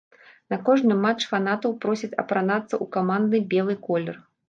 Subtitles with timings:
[0.53, 4.23] На кожны матч фанатаў просяць апранацца ў камандны белы колер.